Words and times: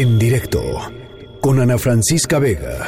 En 0.00 0.16
directo 0.16 0.60
con 1.40 1.58
Ana 1.58 1.76
Francisca 1.76 2.38
Vega. 2.38 2.86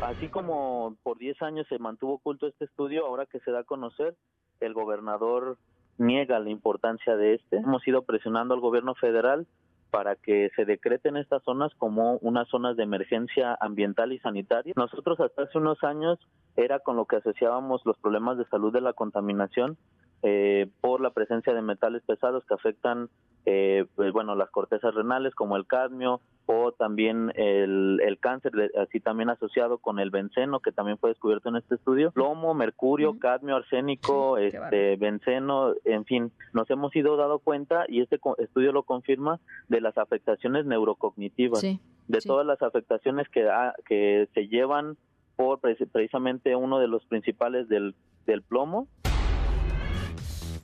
Así 0.00 0.28
como 0.28 0.94
por 1.02 1.18
10 1.18 1.42
años 1.42 1.66
se 1.68 1.80
mantuvo 1.80 2.14
oculto 2.14 2.46
este 2.46 2.66
estudio, 2.66 3.04
ahora 3.04 3.26
que 3.26 3.40
se 3.40 3.50
da 3.50 3.62
a 3.62 3.64
conocer, 3.64 4.14
el 4.60 4.72
gobernador 4.72 5.58
niega 5.98 6.38
la 6.38 6.50
importancia 6.50 7.16
de 7.16 7.34
este. 7.34 7.56
Hemos 7.56 7.84
ido 7.88 8.02
presionando 8.02 8.54
al 8.54 8.60
gobierno 8.60 8.94
federal 8.94 9.48
para 9.90 10.14
que 10.14 10.50
se 10.54 10.64
decreten 10.64 11.16
estas 11.16 11.42
zonas 11.42 11.72
como 11.78 12.18
unas 12.18 12.46
zonas 12.46 12.76
de 12.76 12.84
emergencia 12.84 13.58
ambiental 13.60 14.12
y 14.12 14.20
sanitaria. 14.20 14.72
Nosotros 14.76 15.18
hasta 15.18 15.42
hace 15.42 15.58
unos 15.58 15.82
años 15.82 16.20
era 16.54 16.78
con 16.78 16.94
lo 16.94 17.06
que 17.06 17.16
asociábamos 17.16 17.82
los 17.84 17.98
problemas 17.98 18.38
de 18.38 18.44
salud 18.44 18.72
de 18.72 18.80
la 18.80 18.92
contaminación 18.92 19.78
eh, 20.22 20.70
por 20.80 21.00
la 21.00 21.10
presencia 21.10 21.52
de 21.54 21.62
metales 21.62 22.04
pesados 22.06 22.44
que 22.46 22.54
afectan 22.54 23.08
eh, 23.46 23.86
pues, 23.96 24.12
bueno 24.12 24.34
las 24.34 24.50
cortezas 24.50 24.94
renales 24.94 25.34
como 25.34 25.56
el 25.56 25.66
cadmio 25.66 26.20
o 26.46 26.72
también 26.72 27.32
el, 27.36 28.00
el 28.04 28.18
cáncer 28.18 28.52
así 28.80 29.00
también 29.00 29.30
asociado 29.30 29.78
con 29.78 29.98
el 29.98 30.10
benceno 30.10 30.60
que 30.60 30.72
también 30.72 30.98
fue 30.98 31.10
descubierto 31.10 31.48
en 31.48 31.56
este 31.56 31.76
estudio. 31.76 32.10
Plomo 32.10 32.54
mercurio 32.54 33.18
cadmio 33.18 33.56
arsénico 33.56 34.36
este 34.36 34.96
benceno 34.96 35.74
en 35.84 36.04
fin 36.04 36.32
nos 36.52 36.68
hemos 36.70 36.94
ido 36.96 37.16
dado 37.16 37.38
cuenta 37.38 37.84
y 37.88 38.00
este 38.00 38.18
estudio 38.38 38.72
lo 38.72 38.82
confirma 38.82 39.40
de 39.68 39.80
las 39.80 39.96
afectaciones 39.96 40.66
neurocognitivas 40.66 41.62
de 41.62 42.20
todas 42.20 42.46
las 42.46 42.60
afectaciones 42.62 43.28
que 43.28 43.48
que 43.86 44.28
se 44.34 44.48
llevan 44.48 44.96
por 45.36 45.60
precisamente 45.60 46.56
uno 46.56 46.78
de 46.78 46.88
los 46.88 47.04
principales 47.06 47.68
del 47.68 47.94
del 48.26 48.42
plomo 48.42 48.88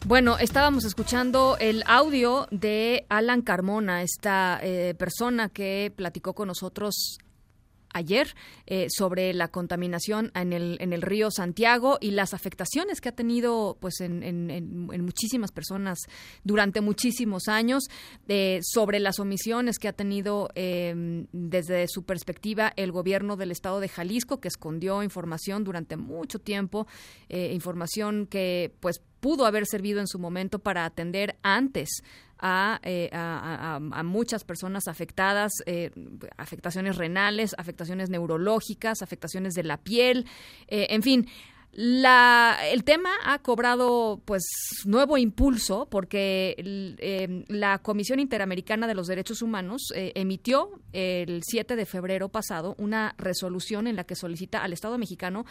bueno, 0.07 0.39
estábamos 0.39 0.85
escuchando 0.85 1.57
el 1.59 1.83
audio 1.85 2.47
de 2.53 3.07
Alan 3.09 3.43
Carmona, 3.43 4.03
esta 4.03 4.61
eh, 4.63 4.95
persona 4.97 5.49
que 5.49 5.93
platicó 5.97 6.33
con 6.33 6.47
nosotros 6.47 7.19
ayer 7.97 8.35
eh, 8.67 8.87
sobre 8.91 9.33
la 9.33 9.49
contaminación 9.49 10.31
en 10.35 10.53
el, 10.53 10.77
en 10.81 10.93
el 10.93 11.03
río 11.03 11.31
Santiago 11.31 11.99
y 12.01 12.11
las 12.11 12.35
afectaciones 12.35 13.01
que 13.01 13.09
ha 13.09 13.13
tenido 13.13 13.79
pues 13.81 14.01
en, 14.01 14.23
en, 14.23 14.87
muchísimas 14.87 15.51
personas 15.51 15.99
durante 16.45 16.81
muchísimos 16.81 17.49
años, 17.49 17.85
eh, 18.29 18.61
sobre 18.63 19.01
las 19.01 19.19
omisiones 19.19 19.79
que 19.79 19.89
ha 19.89 19.93
tenido 19.93 20.51
em, 20.55 21.27
desde 21.33 21.89
su 21.89 22.05
perspectiva 22.05 22.73
el 22.77 22.93
gobierno 22.93 23.37
del 23.37 23.51
estado 23.51 23.81
de 23.81 23.89
Jalisco, 23.89 24.41
que 24.41 24.49
escondió 24.49 25.03
información 25.03 25.65
durante 25.65 25.97
mucho 25.97 26.39
tiempo, 26.39 26.87
eh, 27.29 27.53
información 27.55 28.27
que 28.27 28.75
pues 28.81 29.01
pudo 29.27 29.45
haber 29.45 29.67
servido 29.67 29.99
en 29.99 30.07
su 30.07 30.21
momento 30.21 30.61
para 30.61 30.85
atender 30.85 31.35
antes 31.43 32.05
eh, 32.85 33.11
a, 33.13 33.81
a, 33.93 34.03
muchas 34.05 34.45
personas 34.45 34.87
afectadas, 34.87 35.51
eh, 35.67 35.91
afectaciones 36.37 36.97
renales, 36.97 37.53
afectaciones 37.59 38.09
neurológicas, 38.09 39.03
afectaciones 39.03 39.55
de 39.55 39.65
la 39.65 39.79
piel, 39.79 40.27
eh, 40.69 40.87
en 40.91 41.03
fin. 41.03 41.27
La, 41.79 42.57
el 42.71 42.85
tema 42.85 43.11
ha 43.23 43.39
cobrado 43.41 44.23
pues 44.25 44.43
nuevo 44.87 45.19
impulso 45.19 45.87
porque 45.91 46.55
em, 46.57 47.45
la 47.49 47.81
Comisión 47.81 48.19
Interamericana 48.19 48.87
de 48.87 48.95
los 48.95 49.09
Derechos 49.09 49.43
Humanos 49.43 49.93
eh, 49.95 50.11
emitió 50.15 50.81
el 50.95 51.43
7 51.45 51.77
de 51.77 51.85
febrero 51.85 52.31
pasado 52.31 52.77
una 52.79 53.15
resolución 53.19 53.87
en 53.89 53.97
la 53.97 54.05
que 54.05 54.15
solicita 54.15 54.63
al 54.63 54.73
Estado 54.73 54.97
mexicano 54.97 55.45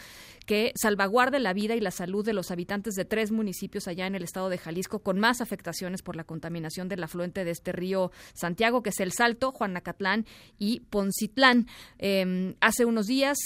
que 0.46 0.72
salvaguarde 0.74 1.38
la 1.38 1.52
vida 1.52 1.76
y 1.76 1.80
la 1.80 1.92
salud 1.92 2.24
de 2.24 2.32
los 2.32 2.50
habitantes 2.50 2.94
de 2.94 3.04
tres 3.04 3.30
municipios 3.30 3.86
allá 3.86 4.08
en 4.08 4.16
el 4.16 4.24
estado 4.24 4.48
de 4.48 4.58
Jalisco 4.58 4.98
con 4.98 5.20
más 5.20 5.40
afectaciones 5.40 6.02
por 6.02 6.16
la 6.16 6.24
contaminación 6.24 6.88
del 6.88 7.04
afluente 7.04 7.44
de 7.44 7.52
este 7.52 7.70
río 7.70 8.10
Santiago, 8.34 8.82
que 8.82 8.90
es 8.90 8.98
el 8.98 9.12
Salto, 9.12 9.52
Juanacatlán 9.52 10.26
y 10.58 10.80
Poncitlán. 10.90 11.68
Em, 11.98 12.56
hace 12.60 12.84
unos 12.84 13.06
días 13.06 13.38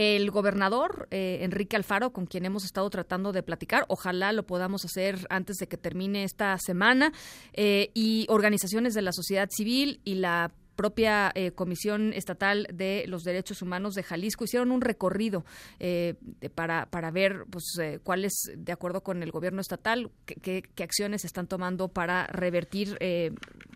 el 0.00 0.30
gobernador 0.30 1.08
eh, 1.10 1.40
Enrique 1.42 1.76
Alfaro, 1.76 2.10
con 2.10 2.24
quien 2.24 2.46
hemos 2.46 2.64
estado 2.64 2.88
tratando 2.88 3.32
de 3.32 3.42
platicar, 3.42 3.84
ojalá 3.88 4.32
lo 4.32 4.46
podamos 4.46 4.82
hacer 4.86 5.26
antes 5.28 5.56
de 5.58 5.66
que 5.66 5.76
termine 5.76 6.24
esta 6.24 6.56
semana, 6.56 7.12
eh, 7.52 7.90
y 7.92 8.24
organizaciones 8.30 8.94
de 8.94 9.02
la 9.02 9.12
sociedad 9.12 9.48
civil 9.50 10.00
y 10.02 10.14
la 10.14 10.52
propia 10.80 11.30
eh, 11.34 11.50
Comisión 11.50 12.14
Estatal 12.14 12.66
de 12.72 13.04
los 13.06 13.22
Derechos 13.22 13.60
Humanos 13.60 13.92
de 13.92 14.02
Jalisco 14.02 14.44
hicieron 14.44 14.70
un 14.70 14.80
recorrido 14.80 15.44
eh, 15.78 16.14
para, 16.54 16.86
para 16.86 17.10
ver 17.10 17.44
pues, 17.50 17.76
eh, 17.78 18.00
cuáles, 18.02 18.50
de 18.56 18.72
acuerdo 18.72 19.02
con 19.02 19.22
el 19.22 19.30
gobierno 19.30 19.60
estatal, 19.60 20.10
qué, 20.24 20.62
acciones 20.82 21.26
están 21.26 21.48
tomando 21.48 21.88
para 21.88 22.26
revertir 22.28 22.96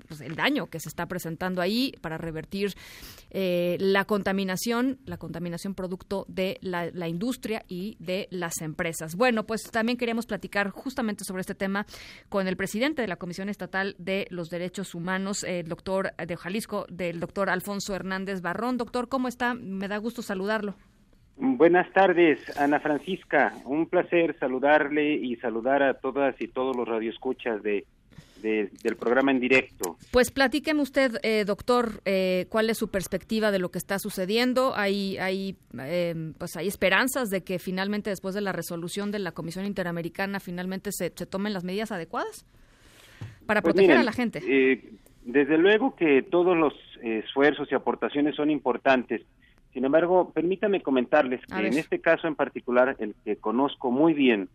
pues, 0.09 0.23
el 0.23 0.35
daño 0.35 0.69
que 0.69 0.81
se 0.81 0.89
está 0.89 1.05
presentando 1.05 1.61
ahí, 1.61 1.93
para 2.01 2.17
revertir 2.17 2.75
la 3.31 4.07
contaminación, 4.07 4.99
la 5.05 5.19
contaminación 5.19 5.75
producto 5.75 6.25
de 6.29 6.57
la, 6.63 6.91
la 6.91 7.09
industria 7.09 7.67
y 7.69 7.99
de 7.99 8.29
las 8.31 8.63
empresas. 8.63 9.15
Bueno, 9.15 9.45
pues 9.45 9.65
también 9.65 9.99
queríamos 9.99 10.25
platicar 10.25 10.71
justamente 10.71 11.25
sobre 11.25 11.43
este 11.43 11.55
tema 11.55 11.85
con 12.31 12.49
el 12.49 12.57
presidente 12.57 13.03
de 13.03 13.09
la 13.09 13.17
Comisión 13.17 13.51
Estatal 13.51 13.95
de 13.99 14.27
los 14.31 14.49
Derechos 14.49 14.95
Humanos, 14.95 15.45
el 15.45 15.69
doctor 15.69 16.15
de 16.17 16.37
Jalisco, 16.37 16.87
del 16.97 17.21
doctor 17.21 17.51
Alfonso 17.51 17.95
Hernández 17.95 18.41
Barrón. 18.41 18.77
Doctor, 18.77 19.09
¿cómo 19.09 19.29
está? 19.29 19.55
Me 19.55 19.89
da 19.89 19.99
gusto 19.99 20.23
saludarlo. 20.23 20.75
Buenas 21.37 21.93
tardes, 21.93 22.39
Ana 22.59 22.79
Francisca. 22.81 23.55
Un 23.65 23.87
placer 23.87 24.37
saludarle 24.39 25.15
y 25.15 25.37
saludar 25.37 25.83
a 25.83 25.95
todas 25.95 26.41
y 26.41 26.47
todos 26.47 26.77
los 26.77 26.87
radioescuchas 26.87 27.63
de, 27.63 27.85
del 28.45 28.97
programa 28.97 29.33
en 29.33 29.41
directo. 29.41 29.97
Pues 30.11 30.31
platíqueme 30.31 30.83
usted, 30.83 31.17
eh, 31.23 31.45
doctor, 31.45 32.03
eh, 32.05 32.47
cuál 32.51 32.71
es 32.71 32.79
su 32.79 32.89
perspectiva 32.89 33.51
de 33.51 33.59
lo 33.59 33.71
que 33.71 33.79
está 33.79 33.99
sucediendo. 33.99 34.75
Hay, 34.77 35.17
hay, 35.19 35.57
em, 35.79 36.35
pues 36.35 36.57
hay 36.57 36.69
esperanzas 36.69 37.31
de 37.31 37.43
que 37.43 37.59
finalmente, 37.59 38.11
después 38.11 38.35
de 38.35 38.41
la 38.41 38.53
resolución 38.53 39.11
de 39.11 39.19
la 39.19 39.33
Comisión 39.33 39.65
Interamericana, 39.65 40.41
finalmente 40.41 40.91
se, 40.93 41.11
tomen 41.11 41.53
las 41.53 41.65
medidas 41.65 41.91
adecuadas 41.91 42.45
para 43.47 43.63
pues 43.63 43.75
proteger 43.75 43.97
a 43.97 44.05
la 44.05 44.13
gente. 44.13 44.41
Desde 45.25 45.57
luego 45.57 45.97
que 45.97 46.23
todos 46.23 46.57
los 46.57 46.75
esfuerzos 47.03 47.71
y 47.73 47.75
aportaciones 47.75 48.37
son 48.37 48.51
importantes. 48.51 49.23
Sin 49.73 49.85
embargo, 49.85 50.31
permítame 50.33 50.83
comentarles 50.83 51.41
que 51.47 51.67
en 51.67 51.79
este 51.79 52.01
caso 52.01 52.29
en 52.29 52.37
particular, 52.37 52.95
el 52.99 53.15
que 53.25 53.37
conozco 53.37 53.91
muy 53.91 54.13
bien, 54.15 54.49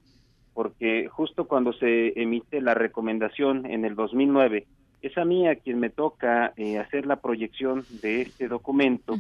porque 0.54 1.08
justo 1.10 1.48
cuando 1.48 1.74
se 1.74 2.20
emite 2.22 2.62
la 2.62 2.74
recomendación 2.74 3.66
en 3.66 3.84
el 3.84 3.96
2009, 3.96 4.66
es 5.02 5.18
a 5.18 5.26
mí 5.26 5.48
a 5.48 5.56
quien 5.56 5.80
me 5.80 5.90
toca 5.90 6.54
eh, 6.56 6.78
hacer 6.78 7.06
la 7.06 7.18
proyección 7.18 7.86
de 8.02 8.22
este 8.22 8.48
documento, 8.48 9.18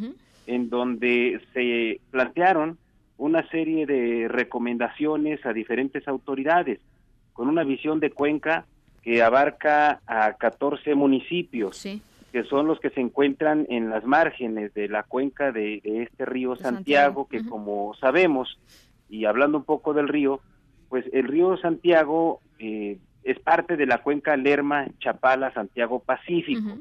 en 0.48 0.70
donde 0.70 1.42
se 1.54 2.00
plantearon 2.12 2.78
una 3.18 3.48
serie 3.50 3.86
de 3.86 4.28
recomendaciones 4.28 5.46
a 5.46 5.54
diferentes 5.54 6.08
autoridades, 6.08 6.80
con 7.34 7.48
una 7.48 7.64
visión 7.64 8.00
de 8.00 8.12
Cuenca 8.12 8.66
que 9.02 9.22
abarca 9.24 10.02
a 10.06 10.34
14 10.34 10.96
municipios, 10.96 11.82
que 12.32 12.44
son 12.44 12.68
los 12.68 12.80
que 12.80 12.90
se 12.90 13.02
encuentran 13.02 13.66
en 13.70 13.90
las 13.90 14.04
márgenes 14.04 14.74
de 14.74 14.88
la 14.88 15.04
cuenca 15.04 15.52
de, 15.52 15.82
este 15.84 16.26
río 16.26 16.56
Santiago, 16.56 17.28
que 17.28 17.46
como 17.46 17.94
sabemos, 18.00 18.60
y 19.10 19.26
hablando 19.26 19.58
un 19.58 19.64
poco 19.64 19.94
del 19.94 20.08
río, 20.08 20.42
pues 20.90 21.06
el 21.14 21.28
río 21.28 21.58
Santiago 21.58 22.42
eh, 22.60 23.00
es 23.24 23.40
parte 23.40 23.78
de 23.78 23.86
la 23.86 24.00
cuenca 24.00 24.36
Lerma, 24.38 24.88
Chapala, 25.00 25.54
Santiago 25.54 26.00
Pacífico. 26.00 26.78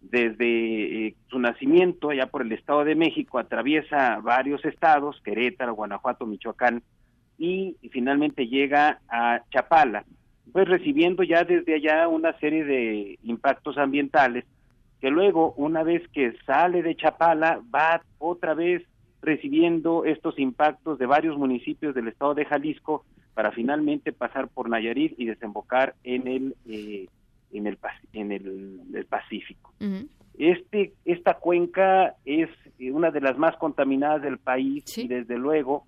Desde 0.00 1.06
eh, 1.06 1.14
su 1.28 1.38
nacimiento, 1.38 2.10
allá 2.10 2.26
por 2.26 2.42
el 2.42 2.50
Estado 2.50 2.84
de 2.84 2.96
México, 2.96 3.38
atraviesa 3.38 4.18
varios 4.18 4.64
estados, 4.64 5.20
Querétaro, 5.22 5.74
Guanajuato, 5.74 6.26
Michoacán, 6.26 6.82
y 7.38 7.76
finalmente 7.92 8.48
llega 8.48 9.00
a 9.08 9.42
Chapala 9.52 10.04
pues 10.50 10.68
recibiendo 10.68 11.22
ya 11.22 11.44
desde 11.44 11.74
allá 11.74 12.08
una 12.08 12.38
serie 12.38 12.64
de 12.64 13.18
impactos 13.22 13.78
ambientales 13.78 14.44
que 15.02 15.10
luego, 15.10 15.52
una 15.56 15.82
vez 15.82 16.06
que 16.12 16.32
sale 16.46 16.80
de 16.80 16.94
Chapala, 16.94 17.60
va 17.74 18.02
otra 18.18 18.54
vez 18.54 18.84
recibiendo 19.20 20.04
estos 20.04 20.38
impactos 20.38 20.96
de 20.96 21.06
varios 21.06 21.36
municipios 21.36 21.92
del 21.92 22.06
estado 22.06 22.34
de 22.34 22.44
Jalisco 22.44 23.04
para 23.34 23.50
finalmente 23.50 24.12
pasar 24.12 24.46
por 24.46 24.68
Nayarit 24.68 25.18
y 25.18 25.26
desembocar 25.26 25.96
en 26.04 26.28
el 26.28 26.56
eh, 26.68 27.08
en 27.52 27.66
el 27.66 27.78
en 28.12 28.30
el, 28.30 29.06
Pacífico. 29.06 29.72
Este 30.38 30.92
esta 31.04 31.34
cuenca 31.34 32.14
es 32.24 32.48
una 32.78 33.10
de 33.10 33.20
las 33.20 33.36
más 33.36 33.56
contaminadas 33.56 34.22
del 34.22 34.38
país 34.38 34.84
y 34.96 35.08
desde 35.08 35.36
luego 35.36 35.84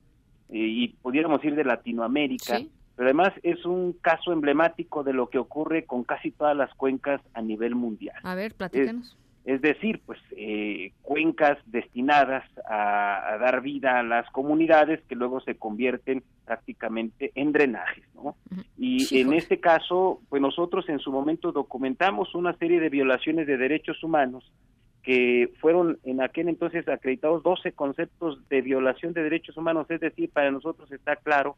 eh, 0.49 0.59
y 0.59 0.89
pudiéramos 0.89 1.43
ir 1.45 1.55
de 1.55 1.65
Latinoamérica 1.65 2.59
pero 2.97 3.09
además 3.09 3.33
es 3.43 3.65
un 3.65 3.93
caso 3.95 4.33
emblemático 4.33 5.03
de 5.03 5.13
lo 5.13 5.29
que 5.29 5.39
ocurre 5.39 5.85
con 5.85 6.05
casi 6.05 6.31
todas 6.31 6.57
las 6.57 6.73
cuencas 6.75 7.21
a 7.35 7.43
nivel 7.43 7.75
mundial. 7.75 8.17
A 8.23 8.35
ver, 8.35 8.55
platícanos. 8.55 9.17
Es, 9.45 9.61
decir, 9.61 10.01
pues 10.07 10.19
eh, 10.37 10.93
cuencas 11.03 11.59
destinadas 11.67 12.45
a, 12.67 13.37
dar 13.41 13.61
vida 13.61 13.99
a 13.99 14.03
las 14.03 14.31
comunidades 14.31 15.03
que 15.07 15.17
luego 15.17 15.41
se 15.41 15.57
convierten 15.57 16.23
prácticamente 16.47 17.31
en 17.35 17.53
drenajes, 17.53 18.05
¿no? 18.15 18.37
Y 18.79 19.19
en 19.19 19.35
este 19.35 19.61
caso, 19.61 20.21
pues 20.31 20.41
nosotros 20.41 20.89
en 20.89 20.99
su 20.99 21.13
momento 21.13 21.53
documentamos 21.53 22.35
una 22.35 22.57
serie 22.57 22.81
de 22.81 22.89
violaciones 22.89 23.47
de 23.47 23.59
derechos 23.59 24.03
humanos 24.03 24.51
que 25.03 25.53
fueron 25.61 25.99
en 26.05 26.23
aquel 26.23 26.49
entonces 26.49 26.89
acreditados 26.89 27.43
12 27.43 27.73
conceptos 27.73 28.49
de 28.49 28.63
violación 28.63 29.13
de 29.13 29.23
derechos 29.23 29.57
humanos, 29.59 29.87
es 29.91 30.01
decir, 30.01 30.31
para 30.31 30.51
nosotros 30.51 30.91
está 30.91 31.17
claro 31.17 31.57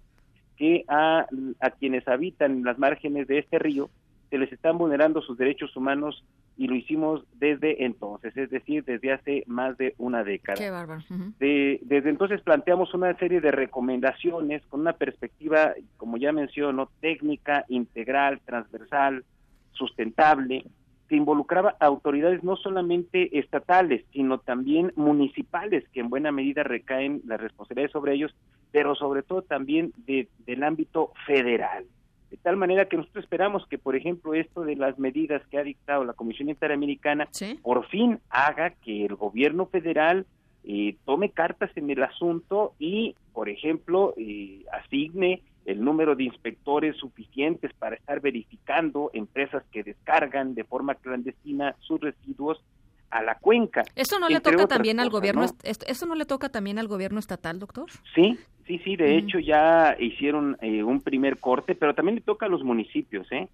que 0.57 0.85
a, 0.89 1.27
a 1.61 1.71
quienes 1.71 2.07
habitan 2.09 2.53
en 2.53 2.65
las 2.65 2.79
márgenes 2.79 3.27
de 3.27 3.39
este 3.39 3.59
río 3.59 3.91
se 4.31 4.39
les 4.39 4.53
están 4.53 4.79
vulnerando 4.79 5.23
sus 5.23 5.39
derechos 5.39 5.77
humanos 5.77 6.25
y 6.57 6.69
lo 6.69 6.75
hicimos 6.75 7.23
desde 7.35 7.85
entonces, 7.85 8.37
es 8.37 8.51
decir, 8.51 8.83
desde 8.85 9.13
hace 9.13 9.45
más 9.47 9.77
de 9.77 9.95
una 9.99 10.25
década. 10.25 10.59
Qué 10.59 10.71
bárbaro. 10.71 11.03
desde 11.39 12.09
entonces 12.09 12.41
planteamos 12.41 12.95
una 12.95 13.15
serie 13.19 13.41
de 13.41 13.51
recomendaciones 13.51 14.65
con 14.67 14.81
una 14.81 14.95
perspectiva, 14.95 15.75
como 15.99 16.17
ya 16.17 16.33
mencionó, 16.33 16.91
técnica, 17.01 17.65
integral, 17.69 18.41
transversal, 18.45 19.25
sustentable, 19.73 20.65
que 21.09 21.17
involucraba 21.17 21.77
a 21.79 21.87
autoridades 21.87 22.43
no 22.43 22.57
solamente 22.57 23.39
estatales, 23.39 24.05
sino 24.13 24.39
también 24.39 24.93
municipales, 24.97 25.85
que 25.93 26.01
en 26.01 26.11
buena 26.11 26.33
medida 26.33 26.63
recaen 26.63 27.23
las 27.27 27.41
responsabilidades 27.41 27.93
sobre 27.93 28.15
ellos, 28.15 28.35
pero 28.73 28.95
sobre 28.95 29.23
todo 29.23 29.43
también 29.43 29.93
de, 30.07 30.29
del 30.47 30.63
ámbito 30.63 31.13
federal. 31.27 31.85
De 32.31 32.37
tal 32.39 32.57
manera 32.57 32.87
que 32.87 32.97
nosotros 32.97 33.25
esperamos 33.25 33.67
que, 33.69 33.79
por 33.79 33.95
ejemplo, 33.95 34.35
esto 34.35 34.63
de 34.63 34.75
las 34.75 34.99
medidas 34.99 35.43
que 35.47 35.59
ha 35.59 35.63
dictado 35.63 36.05
la 36.05 36.13
Comisión 36.13 36.49
Interamericana, 36.49 37.29
por 37.63 37.87
fin 37.87 38.19
haga 38.31 38.71
que 38.71 39.07
el 39.07 39.15
gobierno 39.15 39.67
federal 39.67 40.27
eh, 40.65 40.97
tome 41.05 41.31
cartas 41.31 41.71
en 41.77 41.89
el 41.91 42.03
asunto 42.03 42.75
y, 42.81 43.15
por 43.33 43.49
ejemplo, 43.49 44.13
eh, 44.17 44.65
asigne 44.73 45.43
el 45.67 45.85
número 45.85 46.15
de 46.15 46.25
inspectores 46.25 46.97
suficientes 46.97 47.73
para 47.75 47.97
estar 47.97 48.21
verificando 48.21 49.11
empresas 49.13 49.65
que 49.73 49.83
descargan 49.83 50.55
de 50.55 50.65
forma 50.65 50.95
clandestina 50.95 51.75
sus 51.81 52.01
residuos 52.01 52.63
a 53.11 53.23
la 53.23 53.37
cuenca. 53.37 53.83
¿Eso 53.95 54.19
no 54.19 54.29
le 54.29 54.41
toca 54.41 54.67
también 54.67 55.01
al 55.01 55.11
gobierno? 55.11 55.47
¿Eso 55.63 56.07
no 56.07 56.15
le 56.15 56.25
toca 56.25 56.49
también 56.49 56.79
al 56.79 56.89
gobierno 56.89 57.19
estatal, 57.19 57.59
doctor? 57.59 57.87
Sí, 58.15 58.39
sí, 58.67 58.81
sí. 58.85 58.97
De 58.97 59.17
hecho 59.17 59.39
ya 59.39 59.97
hicieron 59.99 60.57
eh, 60.61 60.83
un 60.83 61.01
primer 61.01 61.39
corte, 61.39 61.75
pero 61.75 61.95
también 61.95 62.17
le 62.17 62.21
toca 62.21 62.47
a 62.47 62.49
los 62.49 62.63
municipios, 62.63 63.27
¿eh? 63.31 63.49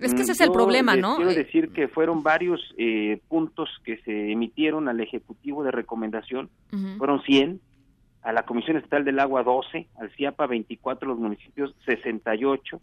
Es 0.00 0.14
que 0.14 0.22
ese 0.22 0.32
es 0.32 0.40
el 0.40 0.50
problema, 0.50 0.96
¿no? 0.96 1.16
Quiero 1.16 1.30
eh, 1.30 1.36
decir 1.36 1.70
que 1.70 1.88
fueron 1.88 2.22
varios 2.22 2.60
eh, 2.78 3.20
puntos 3.28 3.68
que 3.84 3.98
se 3.98 4.32
emitieron 4.32 4.88
al 4.88 5.00
ejecutivo 5.00 5.64
de 5.64 5.70
recomendación. 5.70 6.48
Fueron 6.98 7.22
100 7.22 7.60
a 8.22 8.32
la 8.32 8.44
Comisión 8.44 8.76
Estatal 8.76 9.04
del 9.04 9.18
Agua 9.18 9.42
12, 9.42 9.88
al 9.98 10.10
CIAPA 10.12 10.46
24, 10.46 11.08
los 11.08 11.18
municipios 11.18 11.74
68, 11.84 12.80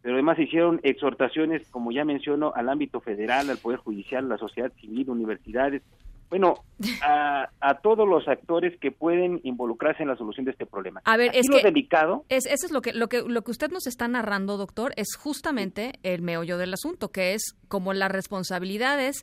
pero 0.00 0.14
además 0.14 0.38
hicieron 0.38 0.80
exhortaciones, 0.82 1.68
como 1.70 1.92
ya 1.92 2.04
menciono, 2.04 2.52
al 2.54 2.68
ámbito 2.68 3.00
federal, 3.00 3.48
al 3.50 3.58
Poder 3.58 3.78
Judicial, 3.78 4.24
a 4.24 4.28
la 4.28 4.38
sociedad 4.38 4.72
civil, 4.80 5.10
universidades, 5.10 5.82
bueno, 6.32 6.54
a, 7.02 7.50
a, 7.60 7.74
todos 7.82 8.08
los 8.08 8.26
actores 8.26 8.80
que 8.80 8.90
pueden 8.90 9.40
involucrarse 9.42 10.02
en 10.02 10.08
la 10.08 10.16
solución 10.16 10.46
de 10.46 10.52
este 10.52 10.64
problema. 10.64 11.02
A 11.04 11.18
ver, 11.18 11.32
es 11.34 11.46
lo 11.46 11.58
que 11.58 11.64
delicado. 11.64 12.24
Es, 12.30 12.46
eso 12.46 12.64
es 12.64 12.72
lo 12.72 12.80
que, 12.80 12.94
lo 12.94 13.10
que 13.10 13.20
lo 13.20 13.42
que 13.42 13.50
usted 13.50 13.70
nos 13.70 13.86
está 13.86 14.08
narrando, 14.08 14.56
doctor, 14.56 14.94
es 14.96 15.14
justamente 15.14 15.92
el 16.02 16.22
meollo 16.22 16.56
del 16.56 16.72
asunto, 16.72 17.10
que 17.10 17.34
es 17.34 17.54
como 17.68 17.92
las 17.92 18.10
responsabilidades 18.10 19.22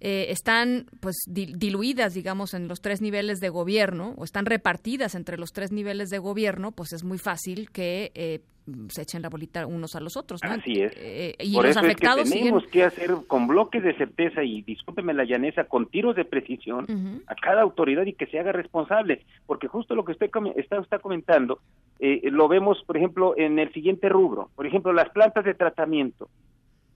eh, 0.00 0.26
están 0.30 0.86
pues 0.98 1.14
diluidas, 1.28 2.14
digamos, 2.14 2.54
en 2.54 2.66
los 2.66 2.80
tres 2.80 3.00
niveles 3.00 3.38
de 3.38 3.50
gobierno 3.50 4.14
o 4.16 4.24
están 4.24 4.44
repartidas 4.44 5.14
entre 5.14 5.38
los 5.38 5.52
tres 5.52 5.70
niveles 5.70 6.10
de 6.10 6.18
gobierno, 6.18 6.72
pues 6.72 6.92
es 6.92 7.04
muy 7.04 7.18
fácil 7.18 7.70
que 7.70 8.10
eh, 8.16 8.40
se 8.88 9.02
echen 9.02 9.22
la 9.22 9.28
bolita 9.28 9.66
unos 9.66 9.96
a 9.96 10.00
los 10.00 10.16
otros. 10.16 10.42
¿no? 10.42 10.50
Así 10.50 10.80
es. 10.80 10.92
Eh, 10.96 11.34
y 11.40 11.52
los 11.52 11.76
afectados 11.76 12.30
tenemos 12.30 12.66
que 12.66 12.84
hacer 12.84 13.10
con 13.26 13.46
bloques 13.46 13.82
de 13.82 13.94
certeza 13.96 14.42
y 14.42 14.62
discúlpeme 14.62 15.14
la 15.14 15.24
llaneza, 15.24 15.64
con 15.64 15.86
tiros 15.86 16.16
de 16.16 16.24
precisión 16.24 16.86
a 17.26 17.34
cada 17.34 17.62
autoridad 17.62 18.06
y 18.06 18.12
que 18.12 18.26
se 18.26 18.38
haga 18.38 18.52
responsable, 18.52 19.24
porque 19.46 19.68
justo 19.68 19.94
lo 19.94 20.04
que 20.04 20.12
usted 20.12 20.30
está, 20.56 20.78
está 20.78 20.98
comentando 20.98 21.60
lo 22.00 22.46
vemos, 22.46 22.82
por 22.86 22.96
ejemplo, 22.96 23.34
en 23.36 23.58
el 23.58 23.72
siguiente 23.72 24.08
rubro, 24.08 24.50
por 24.54 24.66
ejemplo, 24.66 24.92
las 24.92 25.10
plantas 25.10 25.44
de 25.44 25.54
tratamiento 25.54 26.28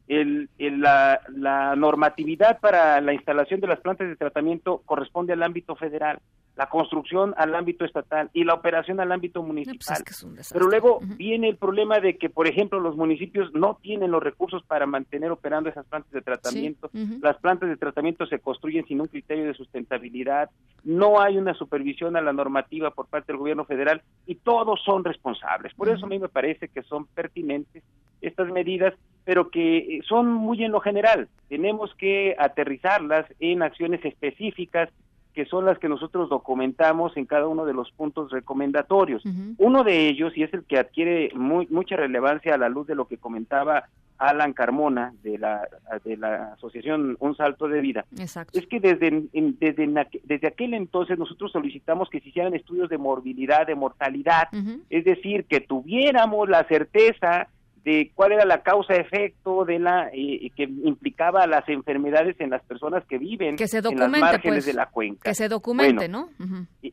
el, 0.09 0.49
la, 0.59 1.21
la, 1.35 1.77
normatividad 1.77 2.61
para 2.61 3.01
la 3.01 3.13
instalación 3.13 3.61
de 3.61 3.69
las 3.69 3.81
plantas 3.81 4.09
de 4.09 4.17
tratamiento 4.17 4.83
corresponde 4.85 5.33
al 5.33 5.43
ámbito 5.43 5.77
federal, 5.77 6.19
la 6.57 6.69
construcción 6.69 7.35
al 7.39 7.55
ámbito 7.55 7.85
estatal 7.85 8.29
y 8.35 8.45
la 8.45 8.55
operación 8.55 9.01
al 9.01 9.11
ámbito 9.11 9.41
pues 9.41 9.49
municipal. 9.49 10.05
Pero 10.53 10.67
luego 10.67 11.01
viene 11.17 11.49
el 11.49 11.57
problema 11.57 11.99
de 11.99 12.19
que, 12.19 12.29
por 12.29 12.47
ejemplo, 12.47 12.79
los 12.79 12.97
municipios 12.97 13.53
no 13.55 13.79
tienen 13.81 14.11
los 14.11 14.23
recursos 14.23 14.63
para 14.65 14.87
mantener 14.87 15.31
operando 15.31 15.71
esas 15.71 15.87
plantas 15.87 16.13
de 16.13 16.21
tratamiento. 16.21 16.91
Las 17.23 17.39
plantas 17.39 17.71
de 17.71 17.77
tratamiento 17.77 18.27
se 18.27 18.39
construyen 18.39 18.85
sin 18.87 19.01
un 19.01 19.07
criterio 19.07 19.47
de 19.47 19.55
sustentabilidad, 19.55 20.51
no 20.85 21.21
hay 21.21 21.39
una 21.39 21.55
supervisión 21.55 22.17
a 22.17 22.21
la 22.21 22.33
normativa 22.33 22.91
por 22.91 23.07
parte 23.07 23.33
del 23.33 23.39
gobierno 23.39 23.65
federal 23.65 24.03
y 24.27 24.35
todos 24.35 24.81
son 24.85 25.05
responsables. 25.05 25.73
Por 25.75 25.89
eso 25.89 26.05
a 26.05 26.09
mí 26.09 26.19
me 26.19 26.29
parece 26.29 26.69
que 26.69 26.83
son 26.83 27.07
pertinentes 27.07 27.83
estas 28.21 28.49
medidas 28.51 28.95
pero 29.25 29.51
que 29.51 29.79
eh, 29.79 30.01
son 30.09 30.33
muy 30.33 30.63
en 30.65 30.73
lo 30.73 30.81
general. 30.81 31.29
Tenemos 31.49 31.95
que 31.95 32.35
aterrizarlas 32.39 33.27
en 33.41 33.63
acciones 33.63 34.05
específicas 34.05 34.89
que 35.35 35.47
son 35.47 35.65
las 35.65 35.79
que 35.79 35.89
nosotros 35.89 36.29
documentamos 36.29 37.17
en 37.17 37.25
cada 37.25 37.47
uno 37.49 37.65
de 37.65 37.73
los 37.73 37.91
puntos 37.93 38.31
recomendatorios. 38.31 39.23
Uno 39.57 39.83
de 39.83 40.09
ellos, 40.09 40.37
y 40.37 40.43
es 40.43 40.53
el 40.53 40.65
que 40.65 40.79
adquiere 40.79 41.31
muy, 41.35 41.67
mucha 41.69 41.97
relevancia 41.97 42.55
a 42.55 42.59
la 42.59 42.69
luz 42.69 42.87
de 42.87 42.95
lo 42.95 43.07
que 43.07 43.17
comentaba 43.17 43.85
Alan 44.19 44.53
Carmona 44.53 45.13
de 45.23 45.39
la, 45.39 45.67
de 46.05 46.17
la 46.17 46.53
asociación 46.53 47.17
Un 47.19 47.35
Salto 47.35 47.67
de 47.67 47.81
Vida, 47.81 48.05
es 48.53 48.67
que 48.69 48.79
desde, 48.79 49.25
desde, 49.33 50.09
desde 50.25 50.47
aquel 50.47 50.75
entonces 50.75 51.19
nosotros 51.19 51.51
solicitamos 51.51 52.09
que 52.09 52.21
se 52.21 52.29
hicieran 52.29 52.55
estudios 52.55 52.89
de 52.89 52.99
morbilidad, 52.99 53.67
de 53.67 53.75
mortalidad, 53.75 54.49
es 54.91 55.05
decir, 55.05 55.45
que 55.47 55.61
tuviéramos 55.61 56.49
la 56.49 56.63
certeza 56.65 57.49
de 57.85 58.13
cuál 58.15 58.33
era 58.33 58.45
la 58.45 58.63
causa-efecto 58.63 59.65
de 59.65 59.79
la 59.79 60.09
eh, 60.13 60.51
que 60.55 60.65
implicaba 60.65 61.47
las 61.47 61.69
enfermedades 61.69 62.41
en 62.41 62.51
las 62.51 62.63
personas 62.63 63.05
que 63.07 63.19
viven 63.19 63.57
que 63.57 63.67
se 63.67 63.79
en 63.79 63.99
las 63.99 64.09
márgenes 64.09 64.43
pues, 64.43 64.67
de 64.67 64.75
la 64.75 64.87
cuenca. 64.87 65.23
Que 65.25 65.35
se 65.35 65.49
documente, 65.49 66.09
¿no? 66.09 66.29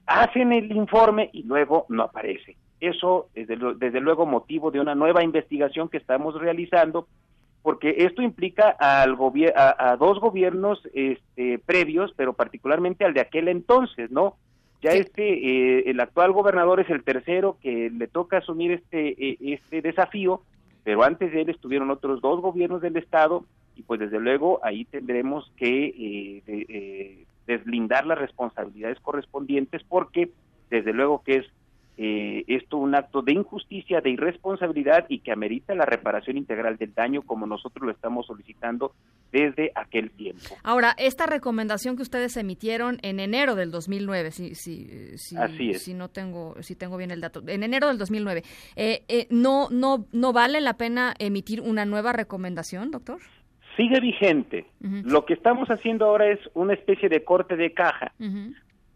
Hacen 0.08 0.52
el 0.52 0.72
informe 0.72 1.30
y 1.32 1.44
luego 1.44 1.86
no 1.90 2.04
aparece. 2.04 2.56
Eso 2.80 3.28
desde, 3.36 3.58
desde 3.76 4.00
luego 4.00 4.26
motivo 4.26 4.72
de 4.72 4.80
una 4.80 4.96
nueva 4.96 5.24
investigación 5.24 5.90
que 5.90 5.98
estamos 5.98 6.40
realizando 6.40 7.08
porque 7.62 7.94
esto 8.00 8.22
implica 8.22 8.70
al 8.80 9.18
a, 9.56 9.92
a, 9.92 9.98
dos 9.98 10.20
gobiernos 10.20 10.82
este, 10.94 11.60
previos, 11.60 12.14
pero 12.16 12.34
particularmente 12.34 13.04
al 13.04 13.14
de 13.14 13.22
aquel 13.22 13.50
entonces, 13.50 14.10
¿no? 14.12 14.38
Ya 14.82 14.92
este, 14.92 15.24
eh, 15.24 15.84
el 15.88 16.00
actual 16.00 16.32
gobernador 16.32 16.80
es 16.80 16.90
el 16.90 17.04
tercero 17.04 17.58
que 17.62 17.90
le 17.90 18.08
toca 18.08 18.38
asumir 18.38 18.72
este, 18.72 19.10
eh, 19.10 19.38
este 19.42 19.82
desafío 19.82 20.42
pero 20.90 21.04
antes 21.04 21.32
de 21.32 21.42
él 21.42 21.50
estuvieron 21.50 21.92
otros 21.92 22.20
dos 22.20 22.42
gobiernos 22.42 22.82
del 22.82 22.98
Estado 22.98 23.46
y 23.76 23.84
pues 23.84 24.00
desde 24.00 24.20
luego 24.20 24.60
ahí 24.64 24.86
tendremos 24.86 25.52
que 25.56 25.86
eh, 25.86 26.44
eh, 26.48 27.26
deslindar 27.46 28.08
las 28.08 28.18
responsabilidades 28.18 29.00
correspondientes 29.00 29.84
porque 29.88 30.32
desde 30.72 30.92
luego 30.92 31.22
que 31.24 31.36
es 31.36 31.46
eh, 32.02 32.46
esto 32.48 32.78
un 32.78 32.96
acto 32.96 33.22
de 33.22 33.34
injusticia, 33.34 34.00
de 34.00 34.12
irresponsabilidad 34.12 35.06
y 35.10 35.20
que 35.20 35.34
amerita 35.34 35.76
la 35.76 35.86
reparación 35.86 36.38
integral 36.38 36.78
del 36.78 36.94
daño 36.94 37.24
como 37.24 37.46
nosotros 37.46 37.86
lo 37.86 37.92
estamos 37.92 38.26
solicitando 38.26 38.94
desde 39.34 39.74
aquel 39.76 40.10
tiempo. 40.12 40.46
Ahora, 40.64 40.96
esta 40.98 41.26
recomendación 41.26 41.98
que 41.98 42.02
ustedes 42.02 42.38
emitieron 42.38 43.00
en 43.02 43.20
enero 43.20 43.56
del 43.56 43.70
2009, 43.70 44.32
si, 44.32 44.56
si, 44.56 45.18
si, 45.18 45.74
si 45.74 45.94
no 45.94 46.08
tengo, 46.08 46.56
si 46.62 46.74
tengo 46.74 46.96
bien 46.96 47.12
el 47.12 47.20
dato, 47.20 47.44
en 47.46 47.64
enero 47.64 47.90
del 47.90 47.98
2009, 47.98 48.44
eh, 48.78 49.04
eh, 49.10 49.28
no, 49.30 49.68
no, 49.70 50.06
¿no 50.14 50.32
vale 50.32 50.62
la 50.62 50.78
pena 50.78 51.14
emitir 51.20 51.60
una 51.60 51.84
nueva 51.84 52.14
recomendación, 52.14 52.92
doctor? 52.92 53.20
Sigue 53.76 54.00
vigente. 54.00 54.68
Lo 54.80 55.26
que 55.26 55.34
estamos 55.34 55.68
haciendo 55.68 56.06
ahora 56.06 56.32
es 56.32 56.40
una 56.54 56.74
especie 56.74 57.10
de 57.10 57.26
corte 57.26 57.58
de 57.58 57.74
caja 57.74 58.14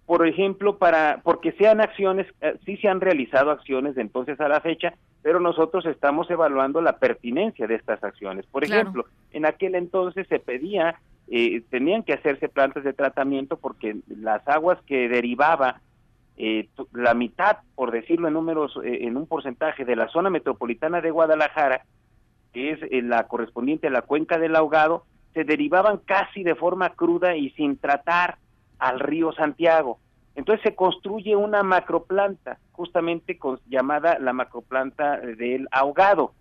por 0.05 0.27
ejemplo, 0.27 0.77
para 0.77 1.21
porque 1.23 1.53
sean 1.53 1.79
acciones, 1.79 2.27
eh, 2.41 2.57
sí 2.65 2.77
se 2.77 2.89
han 2.89 2.99
realizado 2.99 3.51
acciones 3.51 3.95
de 3.95 4.01
entonces 4.01 4.39
a 4.41 4.49
la 4.49 4.59
fecha, 4.59 4.93
pero 5.21 5.39
nosotros 5.39 5.85
estamos 5.85 6.29
evaluando 6.29 6.81
la 6.81 6.97
pertinencia 6.97 7.67
de 7.67 7.75
estas 7.75 8.03
acciones. 8.03 8.45
Por 8.47 8.65
ejemplo, 8.65 9.05
en 9.31 9.45
aquel 9.45 9.75
entonces 9.75 10.27
se 10.27 10.39
pedía, 10.39 10.99
eh, 11.29 11.61
tenían 11.69 12.03
que 12.03 12.13
hacerse 12.13 12.49
plantas 12.49 12.83
de 12.83 12.91
tratamiento 12.91 13.57
porque 13.57 13.95
las 14.07 14.45
aguas 14.47 14.77
que 14.85 15.07
derivaba 15.07 15.79
eh, 16.35 16.67
la 16.91 17.13
mitad, 17.13 17.59
por 17.75 17.91
decirlo 17.91 18.27
en 18.27 18.33
números, 18.33 18.77
en 18.83 19.15
un 19.15 19.25
porcentaje 19.25 19.85
de 19.85 19.95
la 19.95 20.09
zona 20.09 20.29
metropolitana 20.29 20.99
de 20.99 21.11
Guadalajara, 21.11 21.85
que 22.51 22.71
es 22.71 22.79
la 23.03 23.27
correspondiente 23.27 23.87
a 23.87 23.91
la 23.91 24.01
cuenca 24.01 24.37
del 24.37 24.55
ahogado, 24.57 25.05
se 25.33 25.45
derivaban 25.45 25.99
casi 25.99 26.43
de 26.43 26.55
forma 26.55 26.89
cruda 26.89 27.35
y 27.37 27.51
sin 27.51 27.77
tratar 27.77 28.37
al 28.83 28.99
río 28.99 29.31
Santiago. 29.31 29.99
Entonces 30.35 30.63
se 30.63 30.75
construye 30.75 31.35
una 31.35 31.63
macroplanta, 31.63 32.57
justamente 32.73 33.37
con, 33.37 33.59
llamada 33.69 34.19
la 34.19 34.33
macroplanta 34.33 35.17
del 35.19 35.67
ahogado. 35.71 36.33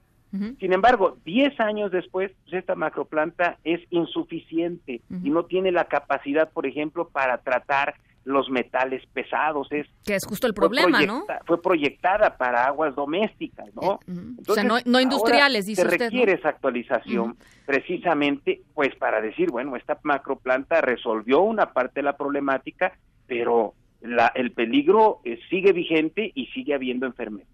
Sin 0.60 0.72
embargo, 0.72 1.18
10 1.26 1.60
años 1.60 1.90
después, 1.90 2.32
pues 2.44 2.54
esta 2.54 2.74
macroplanta 2.74 3.58
es 3.64 3.82
insuficiente 3.90 5.02
y 5.22 5.28
no 5.28 5.44
tiene 5.44 5.72
la 5.72 5.84
capacidad, 5.84 6.50
por 6.50 6.64
ejemplo, 6.64 7.08
para 7.08 7.36
tratar 7.36 7.96
los 8.24 8.48
metales 8.50 9.04
pesados. 9.12 9.68
Es, 9.70 9.86
que 10.04 10.14
es 10.14 10.24
justo 10.26 10.46
el 10.46 10.54
problema, 10.54 11.02
¿no? 11.02 11.24
Fue 11.46 11.60
proyectada 11.60 12.36
para 12.36 12.66
aguas 12.66 12.94
domésticas, 12.94 13.66
¿no? 13.74 14.00
Eh, 14.06 14.12
o 14.46 14.54
sea, 14.54 14.64
no, 14.64 15.00
industriales, 15.00 15.66
dice 15.66 15.82
se 15.82 15.88
requiere 15.88 16.32
esa 16.32 16.50
actualización 16.50 17.36
precisamente, 17.66 18.62
pues 18.74 18.94
para 18.96 19.20
decir, 19.20 19.50
bueno, 19.50 19.76
esta 19.76 19.98
macroplanta 20.02 20.80
resolvió 20.80 21.40
una 21.40 21.72
parte 21.72 22.00
de 22.00 22.04
la 22.04 22.16
problemática, 22.16 22.92
pero 23.26 23.74
la, 24.02 24.32
el 24.34 24.52
peligro 24.52 25.20
eh, 25.24 25.38
sigue 25.48 25.72
vigente 25.72 26.32
y 26.34 26.46
sigue 26.46 26.74
habiendo 26.74 27.06
enfermedad. 27.06 27.46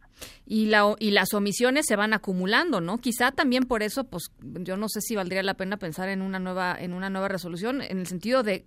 Y, 0.47 0.67
la, 0.67 0.95
y 0.99 1.13
las 1.13 1.33
omisiones 1.35 1.85
se 1.87 1.95
van 1.95 2.13
acumulando, 2.13 2.81
¿no? 2.81 2.99
Quizá 2.99 3.31
también 3.33 3.65
por 3.65 3.83
eso, 3.83 4.05
pues 4.05 4.33
yo 4.41 4.77
no 4.77 4.89
sé 4.89 5.01
si 5.01 5.15
valdría 5.15 5.43
la 5.43 5.55
pena 5.55 5.77
pensar 5.77 6.09
en 6.09 6.23
una 6.23 6.39
nueva, 6.39 6.77
en 6.79 6.93
una 6.95 7.11
nueva 7.11 7.29
resolución, 7.29 7.83
en 7.83 7.99
el 7.99 8.07
sentido 8.07 8.43
de, 8.43 8.65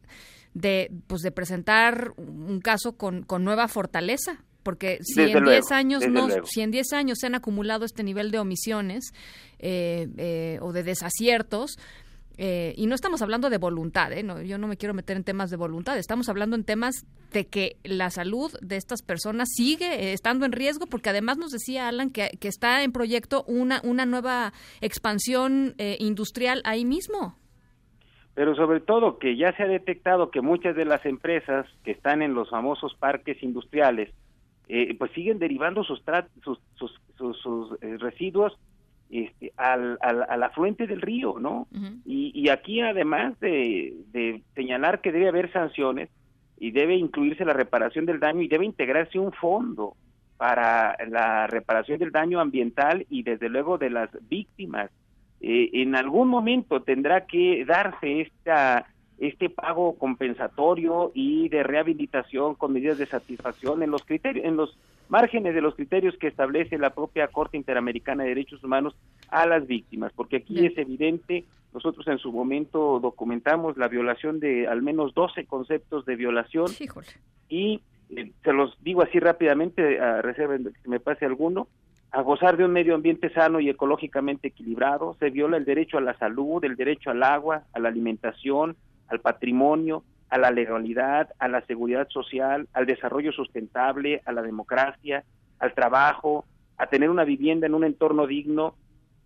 de, 0.54 0.92
pues, 1.08 1.22
de 1.22 1.32
presentar 1.32 2.14
un 2.18 2.62
caso 2.62 2.96
con, 2.98 3.24
con 3.24 3.44
nueva 3.44 3.68
fortaleza, 3.68 4.44
porque 4.64 5.00
si 5.02 5.22
en 5.22 5.44
10 5.44 5.72
años 5.72 6.08
no 6.08 6.28
si 6.46 6.62
en 6.62 6.72
10 6.72 6.94
años 6.94 7.18
se 7.20 7.28
han 7.28 7.36
acumulado 7.36 7.84
este 7.84 8.04
nivel 8.04 8.30
de 8.30 8.40
omisiones 8.40 9.12
eh, 9.60 10.08
eh, 10.18 10.60
o 10.62 10.72
de 10.72 10.84
desaciertos 10.84 11.78
eh, 12.44 12.74
y 12.76 12.88
no 12.88 12.96
estamos 12.96 13.22
hablando 13.22 13.52
de 13.52 13.60
voluntad, 13.60 14.12
¿eh? 14.12 14.26
yo 14.48 14.58
no 14.58 14.68
me 14.68 14.76
quiero 14.76 14.96
meter 14.96 15.16
en 15.16 15.24
temas 15.24 15.52
de 15.52 15.58
voluntad, 15.58 15.96
estamos 16.00 16.28
hablando 16.28 16.56
en 16.56 16.64
temas 16.64 17.06
de 17.32 17.46
que 17.46 17.76
la 17.84 18.10
salud 18.10 18.52
de 18.64 18.78
estas 18.78 19.04
personas 19.04 19.50
sigue 19.56 19.86
eh, 19.86 20.14
estando 20.14 20.48
en 20.48 20.52
riesgo, 20.52 20.88
porque 20.88 21.12
además 21.12 21.38
nos 21.38 21.52
decía 21.52 21.88
Alan 21.88 22.10
que, 22.10 22.32
está 22.42 22.82
en 22.82 22.94
proyecto 22.94 23.44
una, 23.46 23.80
una 23.84 24.08
nueva 24.08 24.54
expansión 24.82 25.76
industrial 26.00 26.64
ahí 26.66 26.84
mismo. 26.84 27.36
Pero 28.34 28.56
sobre 28.56 28.80
todo 28.80 29.20
que 29.20 29.38
ya 29.38 29.56
se 29.56 29.62
ha 29.62 29.68
detectado 29.68 30.32
que 30.32 30.42
muchas 30.42 30.76
de 30.76 30.86
las 30.86 31.06
empresas 31.06 31.68
que 31.84 31.92
están 31.92 32.24
en 32.24 32.34
los 32.34 32.50
famosos 32.50 32.96
parques 32.96 33.44
industriales, 33.44 34.10
pues 34.98 35.12
siguen 35.12 35.38
derivando 35.38 35.84
sus, 35.84 36.02
sus, 36.44 36.60
sus, 36.74 37.38
sus 37.38 37.80
residuos 38.00 38.58
este, 39.12 39.52
al, 39.58 39.98
al, 40.02 40.42
afluente 40.42 40.88
del 40.88 41.02
río, 41.02 41.36
¿no? 41.38 41.68
y, 42.06 42.48
aquí 42.48 42.80
además 42.80 43.38
de, 43.42 44.42
señalar 44.56 45.02
que 45.02 45.12
debe 45.12 45.28
haber 45.28 45.52
sanciones 45.52 46.10
y 46.58 46.72
debe 46.72 46.96
incluirse 46.96 47.44
la 47.44 47.52
reparación 47.52 48.06
del 48.06 48.22
daño 48.22 48.42
y 48.42 48.48
debe 48.48 48.66
integrarse 48.66 49.20
un 49.20 49.34
fondo 49.34 49.98
para 50.38 50.96
la 51.10 51.46
reparación 51.48 52.00
del 52.00 52.12
daño 52.12 52.40
ambiental 52.40 53.06
y 53.10 53.24
desde 53.24 53.50
luego 53.50 53.78
de 53.78 53.90
las 53.90 54.10
víctimas. 54.30 54.90
Eh, 55.42 55.70
en 55.74 55.96
algún 55.96 56.30
momento 56.30 56.82
tendrá 56.82 57.26
que 57.26 57.66
darse 57.66 58.22
esta 58.22 58.88
este 59.18 59.52
pago 59.52 59.98
compensatorio 60.00 61.12
y 61.14 61.48
de 61.50 61.62
rehabilitación 61.62 62.56
con 62.56 62.74
medidas 62.74 62.98
de 62.98 63.06
satisfacción 63.06 63.84
en 63.84 63.92
los 63.92 64.04
criterios, 64.04 64.46
en 64.46 64.56
los 64.56 64.76
márgenes 65.12 65.54
de 65.54 65.62
los 65.62 65.76
criterios 65.76 66.16
que 66.18 66.28
establece 66.28 66.78
la 66.78 66.92
propia 66.92 67.28
Corte 67.28 67.58
Interamericana 67.58 68.24
de 68.24 68.30
Derechos 68.30 68.64
Humanos 68.64 68.96
a 69.28 69.46
las 69.46 69.68
víctimas, 69.68 70.14
porque 70.16 70.38
aquí 70.38 70.66
es 70.66 70.78
evidente, 70.78 71.44
nosotros 71.74 72.08
en 72.08 72.18
su 72.18 72.32
momento 72.32 72.98
documentamos 73.02 73.76
la 73.76 73.90
violación 73.90 74.40
de 74.40 74.70
al 74.70 74.82
menos 74.82 75.14
12 75.14 75.46
conceptos 75.48 76.06
de 76.06 76.16
violación 76.16 76.68
y 77.50 77.82
eh, 78.10 78.32
se 78.42 78.54
los 78.54 78.82
digo 78.82 79.04
así 79.04 79.20
rápidamente, 79.20 80.00
a 80.00 80.22
reserva 80.22 80.58
de 80.58 80.72
que 80.72 80.90
me 80.90 81.02
pase 81.02 81.26
alguno, 81.26 81.68
a 82.12 82.22
gozar 82.22 82.56
de 82.56 82.64
un 82.64 82.72
medio 82.72 82.96
ambiente 82.96 83.34
sano 83.34 83.60
y 83.60 83.70
ecológicamente 83.70 84.48
equilibrado, 84.48 85.18
se 85.20 85.30
viola 85.30 85.58
el 85.58 85.66
derecho 85.66 85.98
a 85.98 86.02
la 86.02 86.18
salud, 86.18 86.64
el 86.64 86.78
derecho 86.78 87.10
al 87.12 87.22
agua, 87.24 87.64
a 87.74 87.80
la 87.80 87.90
alimentación, 87.90 88.78
al 89.10 89.20
patrimonio, 89.20 90.04
a 90.32 90.38
la 90.38 90.50
legalidad, 90.50 91.30
a 91.40 91.50
la 91.50 91.62
seguridad 91.66 92.08
social, 92.10 92.68
al 92.74 92.86
desarrollo 92.86 93.34
sustentable, 93.34 94.22
a 94.26 94.32
la 94.32 94.42
democracia, 94.42 95.26
al 95.60 95.74
trabajo, 95.74 96.46
a 96.78 96.88
tener 96.88 97.10
una 97.10 97.26
vivienda 97.26 97.68
en 97.68 97.76
un 97.76 97.84
entorno 97.84 98.26
digno 98.26 98.76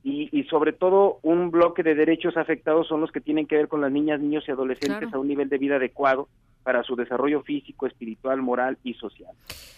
y, 0.03 0.43
sobre 0.49 0.71
todo 0.71 1.19
un 1.23 1.49
bloque 1.49 1.81
de 1.81 1.95
derechos 1.95 2.37
afectados 2.37 2.87
son 2.87 3.01
los 3.01 3.11
que 3.11 3.21
tienen 3.21 3.47
que 3.47 3.55
ver 3.55 3.67
con 3.67 3.81
las 3.81 3.91
niñas, 3.91 4.19
niños 4.19 4.43
y 4.47 4.51
adolescentes 4.51 5.11
a 5.13 5.17
un 5.17 5.27
nivel 5.27 5.49
de 5.49 5.57
vida 5.57 5.77
adecuado 5.77 6.27
para 6.63 6.83
su 6.83 6.95
desarrollo 6.95 7.41
físico, 7.41 7.87
espiritual, 7.87 8.41
moral 8.41 8.77
y 8.83 8.95
social. 8.95 9.33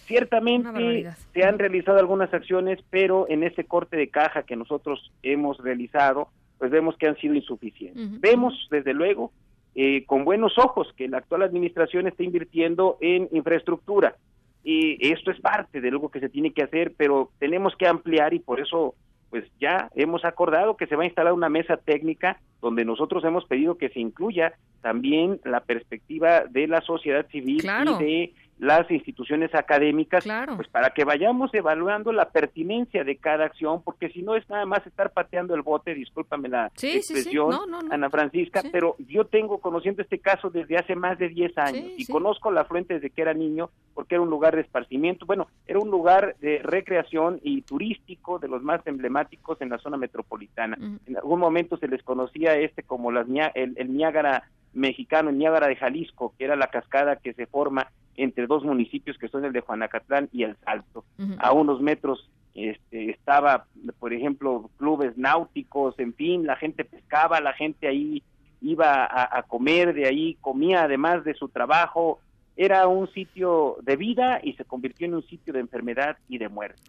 Ciertamente 0.06 1.10
se 1.34 1.44
han 1.44 1.60
realizado 1.60 2.00
algunas 2.00 2.34
acciones, 2.34 2.80
pero 2.90 3.26
en 3.30 3.44
ese 3.44 3.66
corte 3.66 3.96
de 3.96 4.10
caja 4.10 4.44
que 4.44 4.56
nosotros 4.56 5.12
hemos 5.24 5.58
realizado, 5.60 6.30
pues 6.58 6.72
vemos 6.72 6.98
que 6.98 7.08
han 7.08 7.18
sido 7.18 7.34
insuficientes. 7.34 8.20
Vemos, 8.20 8.68
desde 8.70 8.94
luego, 8.94 9.32
eh, 9.80 10.06
con 10.08 10.26
buenos 10.26 10.58
ojos 10.58 10.92
que 10.98 11.08
la 11.08 11.20
actual 11.20 11.44
administración 11.44 12.08
está 12.08 12.24
invirtiendo 12.24 12.98
en 13.00 13.30
infraestructura. 13.32 14.16
Y 14.64 14.98
esto 15.12 15.30
es 15.30 15.40
parte 15.40 15.82
de 15.82 15.90
algo 15.90 16.10
que 16.10 16.20
se 16.20 16.30
tiene 16.30 16.52
que 16.52 16.64
hacer, 16.64 16.94
pero 16.98 17.30
tenemos 17.38 17.76
que 17.76 17.86
ampliar 17.88 18.34
y 18.34 18.40
por 18.40 18.60
eso 18.60 18.96
pues 19.30 19.46
ya 19.60 19.92
hemos 19.94 20.26
acordado 20.26 20.78
que 20.78 20.88
se 20.88 20.96
va 20.96 21.04
a 21.04 21.06
instalar 21.06 21.32
una 21.32 21.50
mesa 21.50 21.78
técnica 21.78 22.40
donde 22.60 22.86
nosotros 22.86 23.24
hemos 23.24 23.46
pedido 23.46 23.78
que 23.78 23.90
se 23.90 24.00
incluya 24.00 24.54
también 24.82 25.40
la 25.44 25.60
perspectiva 25.60 26.46
de 26.50 26.68
la 26.68 26.82
sociedad 26.82 27.28
civil 27.28 27.64
y 27.64 28.04
de 28.04 28.34
las 28.60 28.90
instituciones 28.90 29.54
académicas, 29.54 30.26
pues 30.56 30.68
para 30.70 30.90
que 30.90 31.04
vayamos 31.04 31.54
evaluando 31.54 32.12
la 32.12 32.30
pertinencia 32.30 33.04
de 33.04 33.18
cada 33.18 33.46
acción, 33.46 33.84
porque 33.84 34.10
si 34.10 34.22
no 34.22 34.36
es 34.36 34.50
nada 34.50 34.66
más 34.66 34.86
estar 34.88 35.12
pateando 35.12 35.54
el 35.54 35.62
bote, 35.62 35.94
discúlpame 35.94 36.50
la 36.50 36.72
expresión, 36.76 37.54
Ana 37.92 38.10
Francisca, 38.10 38.64
pero 38.72 38.96
yo 39.00 39.26
tengo 39.26 39.60
conociendo 39.60 40.02
este 40.02 40.20
caso 40.20 40.50
desde 40.50 40.78
hace 40.78 40.96
más 40.96 41.20
de 41.20 41.30
10 41.30 41.58
años 41.58 41.86
y 41.98 42.06
conozco 42.08 42.52
la 42.52 42.66
fuente 42.66 42.96
desde 42.96 43.12
que 43.12 43.22
era 43.22 43.34
niño, 43.34 43.70
porque 43.94 44.16
era 44.16 44.22
un 44.22 44.30
lugar 44.30 44.56
de 44.56 44.62
esparcimiento, 44.62 45.26
bueno, 45.26 45.48
era 45.68 45.80
un 45.80 45.90
lugar 45.90 46.36
de 46.40 46.60
recreación 46.64 47.40
y 47.44 47.62
turístico 47.62 48.40
de 48.40 48.48
los 48.48 48.64
más 48.64 48.86
emblemáticos 48.88 49.62
en 49.62 49.70
la 49.70 49.78
zona 49.78 49.98
metropolitana. 49.98 50.78
En 51.06 51.18
algún 51.18 51.40
momento 51.40 51.78
se 51.78 51.88
les 51.88 52.02
conocía 52.04 52.56
este 52.56 52.84
como 52.84 53.12
las, 53.12 53.28
el, 53.54 53.74
el 53.78 53.94
Niágara 53.96 54.50
mexicano, 54.78 55.30
el 55.30 55.38
Niágara 55.38 55.68
de 55.68 55.76
Jalisco, 55.76 56.34
que 56.38 56.46
era 56.46 56.56
la 56.56 56.68
cascada 56.68 57.18
que 57.18 57.34
se 57.34 57.48
forma 57.48 57.92
entre 58.16 58.48
dos 58.48 58.64
municipios 58.64 59.18
que 59.18 59.28
son 59.28 59.46
el 59.46 59.54
de 59.54 59.62
Juanacatlán 59.62 60.30
y 60.32 60.44
el 60.44 60.56
Salto. 60.64 61.06
A 61.40 61.52
unos 61.52 61.82
metros 61.82 62.30
este, 62.54 63.12
estaba, 63.12 63.66
por 64.00 64.14
ejemplo, 64.14 64.70
clubes 64.78 65.18
náuticos, 65.18 65.98
en 66.00 66.14
fin, 66.14 66.46
la 66.46 66.56
gente 66.56 66.84
pescaba, 66.84 67.40
la 67.40 67.54
gente 67.54 67.88
ahí 67.88 68.24
iba 68.62 69.06
a, 69.06 69.38
a 69.38 69.44
comer, 69.44 69.94
de 69.94 70.08
ahí 70.08 70.38
comía 70.42 70.84
además 70.84 71.24
de 71.24 71.36
su 71.36 71.50
trabajo, 71.50 72.20
era 72.58 72.88
un 72.88 73.10
sitio 73.14 73.78
de 73.84 73.96
vida 73.96 74.40
y 74.44 74.54
se 74.54 74.66
convirtió 74.66 75.08
en 75.08 75.14
un 75.14 75.26
sitio 75.28 75.54
de 75.54 75.60
enfermedad 75.60 76.18
y 76.28 76.40
de 76.40 76.50
muerte. 76.50 76.82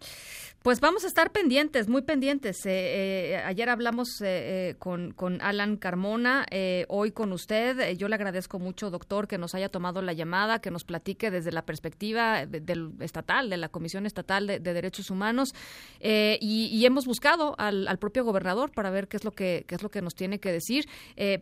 Pues 0.61 0.81
vamos 0.81 1.05
a 1.05 1.07
estar 1.07 1.31
pendientes, 1.31 1.87
muy 1.87 2.01
pendientes. 2.01 2.65
Eh, 2.65 3.31
eh, 3.31 3.37
ayer 3.45 3.69
hablamos 3.69 4.21
eh, 4.21 4.75
con, 4.77 5.11
con, 5.11 5.41
Alan 5.41 5.77
Carmona, 5.77 6.45
hoy 6.89 7.11
con 7.11 7.31
usted. 7.31 7.95
yo 7.95 8.09
le 8.09 8.15
agradezco 8.15 8.59
mucho, 8.59 8.89
doctor, 8.89 9.29
que 9.29 9.37
nos 9.37 9.55
haya 9.55 9.69
tomado 9.69 10.01
la 10.01 10.11
llamada, 10.11 10.59
que 10.59 10.69
nos 10.69 10.83
platique 10.83 11.31
desde 11.31 11.53
la 11.53 11.61
perspectiva 11.61 12.45
del 12.45 12.91
estatal, 12.99 13.49
de 13.49 13.55
la 13.55 13.69
Comisión 13.69 14.05
Estatal 14.05 14.47
de, 14.47 14.59
Derechos 14.59 15.09
Humanos, 15.09 15.53
y, 16.01 16.85
hemos 16.85 17.05
buscado 17.05 17.55
al, 17.57 17.97
propio 17.97 18.25
gobernador 18.25 18.71
para 18.71 18.89
ver 18.89 19.07
qué 19.07 19.15
es 19.15 19.23
lo 19.23 19.31
que 19.31 19.63
qué 19.65 19.75
es 19.75 19.83
lo 19.83 19.89
que 19.89 20.01
nos 20.01 20.13
tiene 20.13 20.39
que 20.39 20.51
decir. 20.51 20.85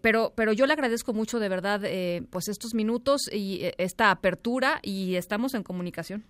pero 0.02 0.34
pero 0.36 0.54
yo 0.54 0.68
le 0.68 0.74
agradezco 0.74 1.14
mucho 1.14 1.40
de 1.40 1.50
verdad, 1.50 1.82
pues 2.30 2.50
estos 2.50 2.76
minutos 2.76 3.22
y 3.34 3.62
esta 3.80 4.17
apertura 4.18 4.80
y 4.84 5.16
estamos 5.16 5.54
en 5.54 5.64
comunicación. 5.64 6.24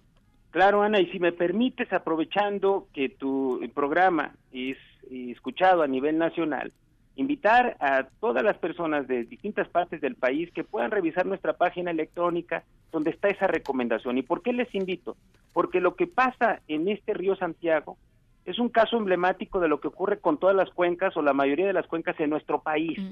Claro, 0.51 0.81
Ana, 0.81 0.99
y 0.99 1.07
si 1.07 1.19
me 1.19 1.31
permites, 1.31 1.91
aprovechando 1.91 2.87
que 2.93 3.09
tu 3.09 3.59
programa 3.73 4.33
es 4.51 4.77
escuchado 5.11 5.83
a 5.83 5.87
nivel 5.87 6.17
nacional, 6.17 6.71
invitar 7.15 7.77
a 7.79 8.07
todas 8.19 8.43
las 8.43 8.57
personas 8.57 9.07
de 9.07 9.23
distintas 9.23 9.67
partes 9.67 10.01
del 10.01 10.15
país 10.15 10.51
que 10.51 10.63
puedan 10.63 10.91
revisar 10.91 11.25
nuestra 11.25 11.53
página 11.53 11.91
electrónica 11.91 12.63
donde 12.91 13.11
está 13.11 13.27
esa 13.27 13.47
recomendación. 13.47 14.17
¿Y 14.17 14.21
por 14.21 14.41
qué 14.41 14.53
les 14.53 14.73
invito? 14.73 15.17
Porque 15.53 15.81
lo 15.81 15.95
que 15.95 16.07
pasa 16.07 16.61
en 16.67 16.87
este 16.87 17.13
río 17.13 17.35
Santiago 17.35 17.97
es 18.45 18.59
un 18.59 18.69
caso 18.69 18.97
emblemático 18.97 19.59
de 19.59 19.67
lo 19.67 19.79
que 19.79 19.89
ocurre 19.89 20.19
con 20.19 20.37
todas 20.37 20.55
las 20.55 20.69
cuencas 20.69 21.17
o 21.17 21.21
la 21.21 21.33
mayoría 21.33 21.67
de 21.67 21.73
las 21.73 21.87
cuencas 21.87 22.17
en 22.19 22.29
nuestro 22.29 22.61
país 22.61 22.97
mm. 22.97 23.11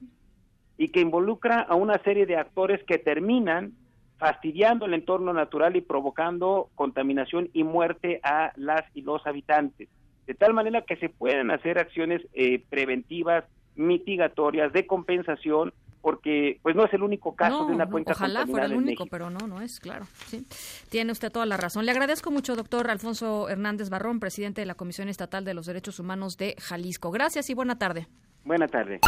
y 0.77 0.89
que 0.89 1.01
involucra 1.01 1.61
a 1.61 1.75
una 1.75 1.97
serie 2.03 2.25
de 2.25 2.37
actores 2.37 2.83
que 2.85 2.99
terminan 2.99 3.73
fastidiando 4.17 4.85
el 4.85 4.93
entorno 4.93 5.33
natural 5.33 5.75
y 5.75 5.81
provocando 5.81 6.69
contaminación 6.75 7.49
y 7.53 7.63
muerte 7.63 8.19
a 8.23 8.51
las 8.55 8.83
y 8.93 9.01
los 9.01 9.25
habitantes. 9.27 9.89
De 10.25 10.33
tal 10.33 10.53
manera 10.53 10.81
que 10.81 10.95
se 10.95 11.09
pueden 11.09 11.51
hacer 11.51 11.77
acciones 11.77 12.21
eh, 12.33 12.63
preventivas, 12.69 13.43
mitigatorias, 13.75 14.71
de 14.73 14.87
compensación, 14.87 15.73
porque 16.01 16.59
pues 16.61 16.75
no 16.75 16.85
es 16.85 16.93
el 16.93 17.03
único 17.03 17.35
caso 17.35 17.65
de 17.65 17.73
una 17.73 17.87
cuenta 17.87 18.11
ojalá 18.11 18.45
fuera 18.45 18.67
el 18.67 18.75
único 18.75 19.07
pero 19.07 19.31
no 19.31 19.47
no 19.47 19.59
es 19.59 19.79
claro 19.79 20.05
sí. 20.27 20.45
Tiene 20.89 21.11
usted 21.11 21.31
toda 21.31 21.47
la 21.47 21.57
razón. 21.57 21.83
Le 21.83 21.91
agradezco 21.91 22.29
mucho 22.29 22.55
doctor 22.55 22.91
Alfonso 22.91 23.49
Hernández 23.49 23.89
Barrón 23.89 24.19
presidente 24.19 24.61
de 24.61 24.67
la 24.67 24.75
Comisión 24.75 25.09
Estatal 25.09 25.43
de 25.43 25.55
los 25.55 25.65
Derechos 25.65 25.99
Humanos 25.99 26.37
de 26.37 26.55
Jalisco. 26.59 27.09
Gracias 27.09 27.49
y 27.49 27.55
buena 27.55 27.79
tarde. 27.79 28.05
Buena 28.43 28.67
tarde. 28.67 28.99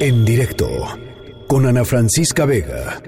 En 0.00 0.24
directo 0.24 0.68
con 1.48 1.66
Ana 1.66 1.84
Francisca 1.84 2.46
Vega 2.46 3.02